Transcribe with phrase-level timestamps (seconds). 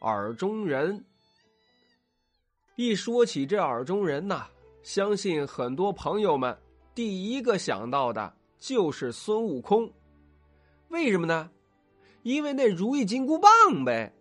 [0.00, 1.04] 耳中人。
[2.74, 4.46] 一说起这耳中人呐，
[4.82, 6.56] 相信很多朋友们
[6.94, 9.90] 第一个想到的就是孙悟空。
[10.88, 11.50] 为什么呢？
[12.22, 13.50] 因为那如意金箍棒
[13.84, 14.12] 呗。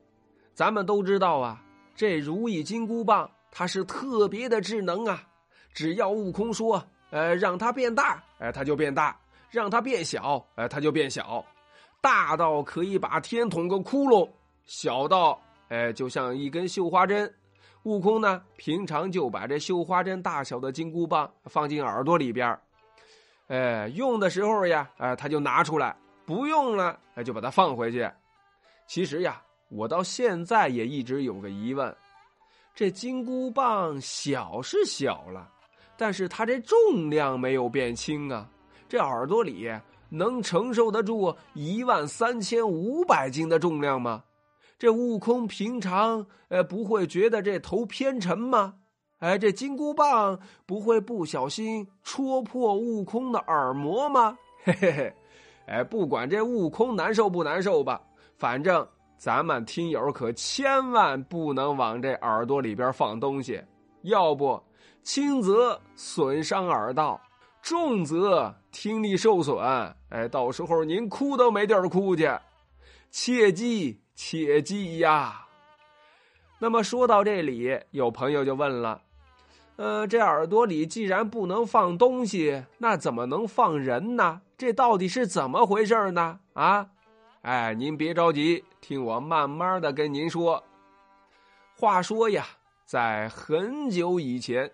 [0.54, 1.62] 咱们都知道啊，
[1.96, 5.28] 这如意金箍棒它是特别的智能啊。
[5.74, 9.14] 只要悟空说，呃，让它变大，哎，它就变大；
[9.50, 11.44] 让它变小，哎，它就变小。
[12.00, 14.30] 大到可以把天捅个窟窿，
[14.66, 17.32] 小到哎，就像一根绣花针。
[17.84, 22.58] 悟空呢，平常就把这绣花针大小的金箍棒放进耳朵里边
[23.48, 28.10] 哎，用的时候呀，哎，他就拿出来；不用了，哎，就把它放回去。
[28.88, 29.40] 其实呀，
[29.70, 31.96] 我到现在也一直有个疑问：
[32.74, 35.48] 这金箍棒小是小了，
[35.96, 38.50] 但是它这重量没有变轻啊。
[38.90, 39.70] 这耳朵里
[40.10, 44.24] 能承受得住一万三千五百斤的重量吗？
[44.78, 48.76] 这悟空平常呃不会觉得这头偏沉吗？
[49.20, 54.38] 哎，这金箍棒不会不小心戳破悟空的耳膜吗？
[54.64, 55.14] 嘿嘿嘿，
[55.68, 58.02] 哎，不管这悟空难受不难受吧，
[58.38, 58.86] 反正
[59.18, 63.64] 咱们听友可千万不能往这耳朵里边放东西，
[64.02, 64.62] 要不
[65.02, 67.20] 轻则损伤耳道，
[67.62, 69.58] 重则听力受损。
[70.10, 72.30] 哎，到时候您哭都没地儿哭去，
[73.10, 74.02] 切记。
[74.16, 75.46] 切记呀！
[76.58, 79.02] 那么说到这里，有朋友就问了
[79.76, 84.42] ：“呃，这耳朵里既然不能放东西，那怎么能放人呢？
[84.58, 86.88] 这到底是怎么回事呢？”啊，
[87.42, 90.64] 哎，您别着急，听我慢慢的跟您说。
[91.78, 92.48] 话说呀，
[92.86, 94.72] 在很久以前，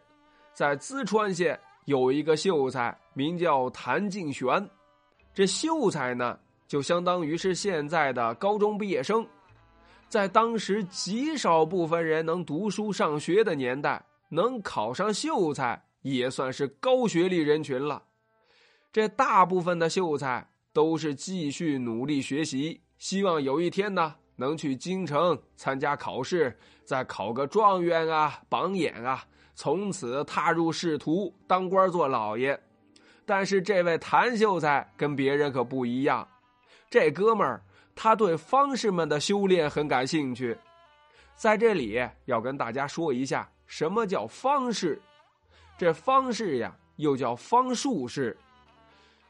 [0.54, 4.70] 在淄川县有一个秀才，名叫谭敬玄。
[5.34, 6.38] 这秀才呢？
[6.72, 9.28] 就相当于是现在的高中毕业生，
[10.08, 18.02] 在当时极少部分人能读书上学的年代，能考上秀才也算是高学历人群了。
[18.90, 29.22] 这大部分的秀才都是继续努力学习，希望有一天呢能去京城参加考试，再考个状元啊、榜眼啊，
[29.56, 32.58] 从此踏入仕途，当官做老爷。
[33.26, 36.26] 但是这位谭秀才跟别人可不一样。
[36.92, 37.64] 这哥们儿，
[37.96, 40.58] 他对方士们的修炼很感兴趣，
[41.38, 45.02] 在这里要跟大家说一下，什么叫方士？
[45.78, 48.38] 这方士呀，又叫方术士。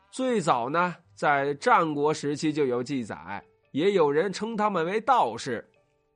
[0.10, 3.40] 最早呢，在战国时期就有记载，
[3.70, 5.64] 也有人称他们为道士。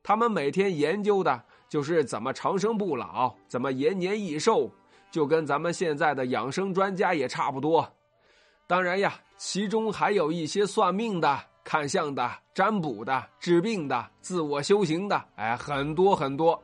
[0.02, 4.68] 他们每天研究的就是怎么长生不老，怎么延年益寿，
[5.12, 7.88] 就跟咱们现在的养生专家也差不多。
[8.66, 9.14] 当然呀。
[9.38, 16.58] 其中还有一些算命的、看相的、占卜的、治病的、自我修行的，哎，很多很多。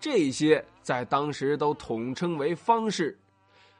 [0.00, 3.16] 这些在当时都统称为方士。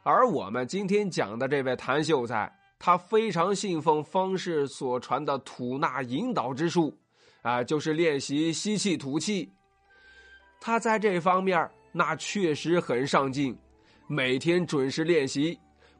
[0.01, 6.97] 而我们今天讲的这位谭秀才，他非常信奉方士所传的吐纳引导之术，
[7.41, 9.51] 啊，就是练习吸气吐气。
[10.61, 13.53] 他在这方面那确实很上进，
[14.07, 15.59] 每天准时练习。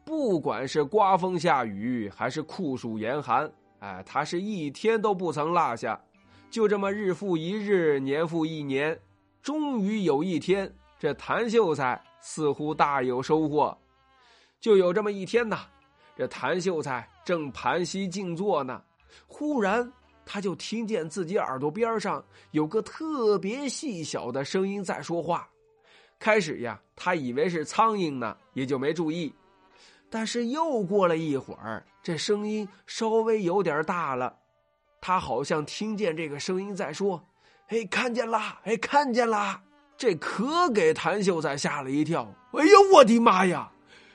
[0.09, 3.47] 不管是刮风下雨还是酷暑严寒，
[3.77, 6.01] 哎，他是一天都不曾落下。
[6.49, 8.99] 就这么日复一日，年复一年，
[9.43, 13.77] 终于有一天，这谭秀才似乎大有收获。
[14.59, 15.59] 就有这么一天呐，
[16.15, 18.81] 这谭秀才正盘膝静坐呢，
[19.27, 19.93] 忽然
[20.25, 25.47] 他就听见自己耳朵边上有个特别细小的声音在说话。
[26.17, 29.31] 开始呀，他以为是苍蝇呢，也就没注意。
[30.09, 34.35] 但是又过了一会儿，这声音稍微有点大了，
[34.99, 37.23] 他好像听见这个声音在说
[37.69, 38.59] ：“哎，看见啦！
[38.63, 39.61] 哎，看见啦！”
[39.95, 42.33] 这可给谭秀才吓了一跳。
[42.53, 43.71] 哎呦，我的妈呀！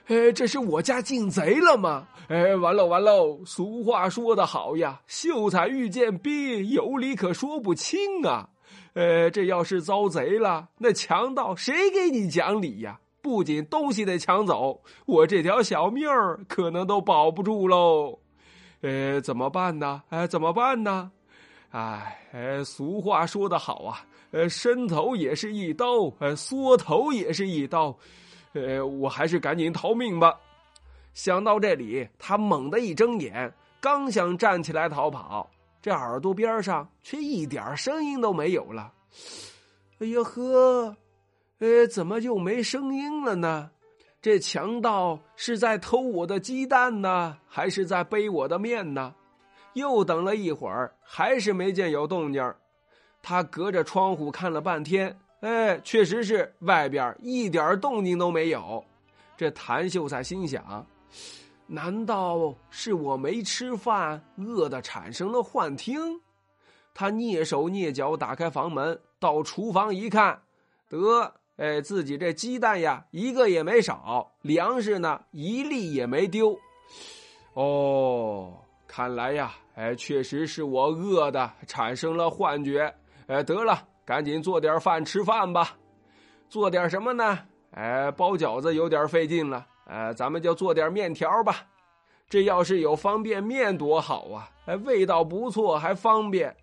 [0.06, 2.08] 哎，这是我家进贼了吗？
[2.28, 3.38] 哎，完了完了！
[3.46, 8.48] 俗话说得好呀，秀才遇见兵，有理可说不清啊。
[8.94, 12.98] 呃，这要是遭贼了，那强盗谁给你讲理呀？
[13.24, 18.18] 不仅东西得抢走，我这条小命儿可能都保不住喽。
[18.82, 20.02] 呃，怎么办呢？
[20.10, 21.10] 哎，怎么办呢？
[21.70, 27.96] 哎，哎，俗话说得好啊，呃，伸头也是一刀，呃，缩头也是一刀。
[28.52, 30.38] 呃，我还是赶紧逃命吧。
[31.14, 33.50] 想到这里，他猛地一睁眼，
[33.80, 35.50] 刚想站起来逃跑，
[35.80, 38.92] 这耳朵边上却一点声音都没有了。
[40.00, 40.94] 哎呀呵！
[41.58, 43.70] 呃，怎么就没声音了呢？
[44.20, 49.14] 这强盗是在偷我的鸡蛋呢，还是在背我的面呢？
[49.74, 52.54] 又等了一会儿，还是没见有动静
[53.20, 58.84] 他隔着窗户看了半天，哎，确实是外边一点动静都没有。
[59.36, 60.86] 这谭秀才心想：
[61.66, 66.20] 难道是我没吃饭，饿的产生了幻听？
[66.94, 70.40] 他蹑手蹑脚打开房门，到厨房一看，
[70.88, 76.58] 得，哎，自己这鸡蛋呀，一个也没少，粮食呢，一粒也没丢。
[77.52, 78.52] 哦，
[78.88, 82.92] 看来呀，哎，确实是我饿的产生了幻觉。
[83.28, 85.76] 哎，得了，赶紧做点饭吃饭吧。
[86.48, 87.38] 做点什么呢？
[87.70, 89.66] 哎，包饺子有点费劲了。
[89.86, 91.64] 哎，咱们就做点面条吧。
[92.28, 94.50] 这要是有方便面多好啊！
[94.66, 96.56] 哎，味道不错，还方便。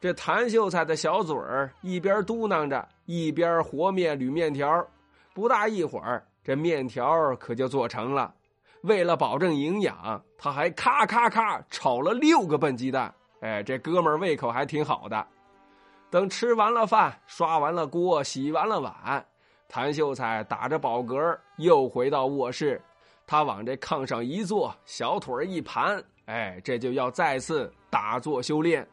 [0.00, 4.86] 这谭秀才的小嘴儿一边嘟囔着，一边和面捋面条。
[5.32, 8.34] 不大一会儿，这面条可就做成了。
[8.82, 13.12] 为了保证营养，他还咔咔咔炒了六个笨鸡蛋。
[13.40, 15.26] 哎，这哥们儿胃口还挺好的。
[16.10, 19.24] 等吃完了饭，刷完了锅，洗完了碗，
[19.68, 22.78] 谭秀才打着饱嗝又回到卧室。
[23.26, 28.86] 他往这炕上一坐，小腿一盘，哎，这就要再次打坐修炼。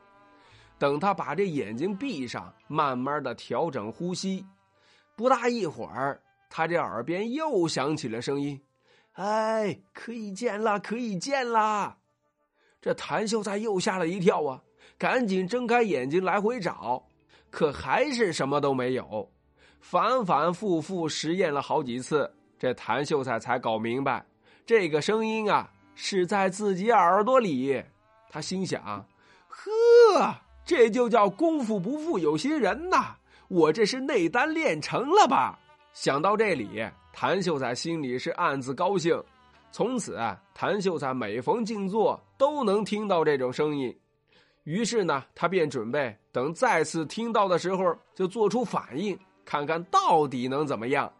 [0.77, 4.45] 等他把这眼睛闭上，慢慢的调整呼吸，
[5.15, 8.61] 不大一会儿，他这耳边又响起了声音
[9.13, 11.97] ：“哎，可以见啦，可以见啦！”
[12.81, 14.61] 这谭秀才又吓了一跳啊，
[14.97, 17.03] 赶紧睁开眼睛来回找，
[17.49, 19.31] 可还是什么都没有。
[19.79, 24.25] 反反复复实验了好几次，这谭秀才才搞明白，
[24.65, 27.83] 这个声音啊是在自己耳朵里。
[28.29, 28.83] 他心想
[29.47, 33.15] ：“呵。”这就叫功夫不负有心人呐！
[33.47, 35.59] 我这是内丹练成了吧？
[35.93, 36.83] 想到这里，
[37.13, 39.23] 谭秀才心里是暗自高兴。
[39.71, 43.95] 从此啊，谭秀才每逢静坐都能听到这种声音。
[44.63, 51.11] 于是呢，他便准备等再次听到的时候就做出反应，看看到底能怎么样。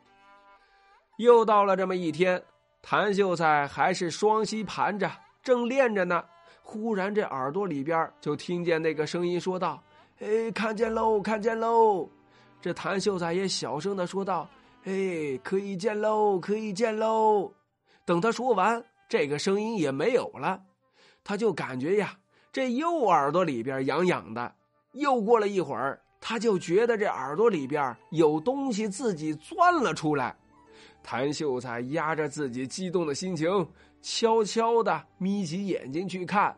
[1.18, 2.42] 又到了这么一天，
[2.82, 5.12] 谭秀才还是双膝盘着，
[5.44, 6.24] 正练着呢。
[6.68, 9.82] 忽然，这耳朵里边就听见那个声音说道
[10.20, 12.10] ：“哎，看见喽，看见喽！”
[12.60, 14.50] 这谭秀才也小声的说道
[14.86, 17.54] ：“哎，可以见喽，可以见喽！”
[18.04, 20.60] 等他说完，这个声音也没有了，
[21.24, 22.18] 他就感觉呀，
[22.52, 24.52] 这右耳朵里边痒痒的。
[24.94, 30.36] 又过了一会儿，他就觉得这耳朵里边有东西自己钻了出来。
[31.06, 33.48] 谭秀才压着自己激动的心情。
[34.02, 36.58] 悄悄的眯起眼睛去看，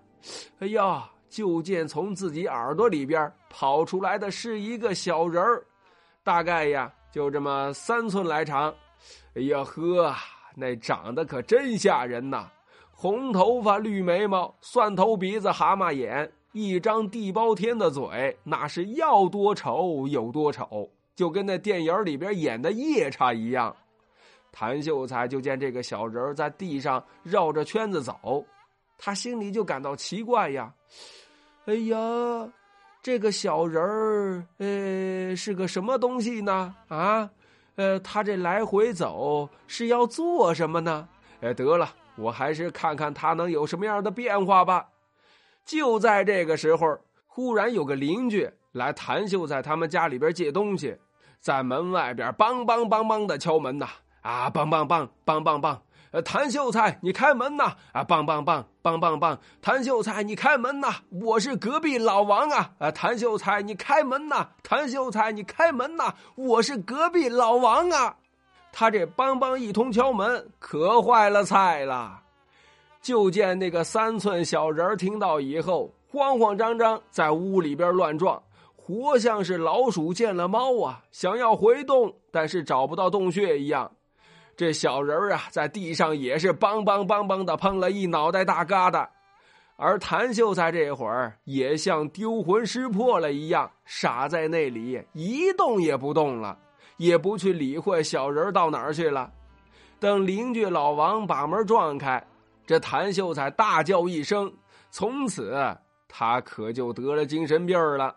[0.59, 1.11] 哎呀！
[1.29, 5.61] 就见从自己耳朵里边跑出来的是一个小人儿，
[6.23, 8.73] 大概呀就这么三寸来长。
[9.35, 10.15] 哎呀呵，
[10.55, 12.49] 那长得可真吓人呐！
[12.91, 23.75] 红头发、绿眉毛、蒜头鼻子、蛤蟆眼，一张地包天的嘴，那是要多丑有多丑，就跟那电影里边演的夜叉一样。
[24.59, 28.43] 谭秀才就见这个小人在地上绕着圈子走，
[28.97, 30.73] 他心里就感到奇怪呀。
[31.65, 31.95] 哎呀，
[33.03, 36.75] 这个小人儿，呃，是个什么东西呢？
[36.87, 37.29] 啊，
[37.75, 41.07] 呃，他这来回走是要做什么呢？
[41.41, 44.89] 哎，得了，我还是看看他能有什么样的变化吧。
[45.65, 46.97] 就在这个时候，
[47.27, 50.97] 忽然有个邻居来谭秀才他们家里边借东西，
[51.39, 53.87] 在门外边梆梆梆梆的敲门呐。
[54.27, 55.81] 啊棒棒棒，棒棒棒！
[56.11, 57.73] 呃，谭秀才，你开门呐！
[57.93, 59.39] 啊，棒棒棒，棒棒棒！
[59.61, 60.95] 谭秀才，你开门呐！
[61.09, 62.71] 我是隔壁老王啊！
[62.77, 64.49] 啊，谭秀才，你开门呐！
[64.63, 66.13] 谭秀才，你开门呐！
[66.35, 68.17] 我是隔壁老王啊！
[68.73, 72.19] 他这梆梆一通敲门，可坏了菜了。
[73.01, 78.43] 就见那个三寸小人听到以后，慌慌张张在屋里边乱撞，
[78.75, 83.89] 活像是老鼠见了猫啊，想要回洞，但是找不到洞穴一样。
[84.57, 89.07] 这小人儿啊，在地上也是梆梆梆梆的碰了一脑袋大疙瘩，
[89.75, 96.57] 而谭秀才这会儿也像丢魂失魄了一样，傻在那里一动也不动了，
[96.97, 99.31] 也不去理会小人到哪儿去了。
[99.99, 102.25] 等邻居老王把门撞开，
[102.65, 104.51] 这谭秀才大叫一声，
[104.89, 105.55] 从此
[106.07, 108.15] 他可就得了精神病了，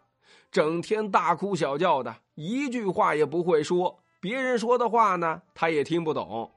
[0.51, 4.00] 整天大哭小叫的，一句话也不会说。
[4.21, 6.51] 别人说的话呢，他也听不懂。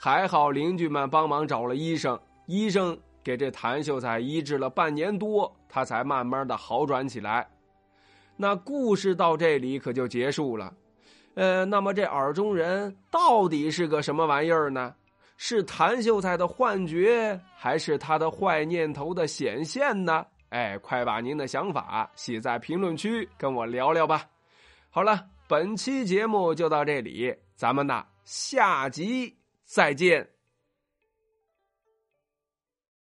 [0.00, 7.46] 还好邻居们帮忙找了医生，医生给这谭秀才医治了半年多，他才慢慢的好转起来。
[8.36, 10.72] 那故事到这里可就结束了。
[11.34, 14.94] 呃，那么这耳中人到底是个什么玩意儿呢？
[15.36, 20.24] 是谭秀才的幻觉，还是他的坏念头的显现呢？
[20.50, 24.26] 哎，快把您的想法写在评论区跟我聊聊吧。
[24.90, 30.39] 好了，本期节目就到这里，咱们呢下集再见。